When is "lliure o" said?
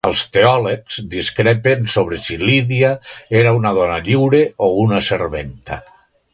4.09-4.75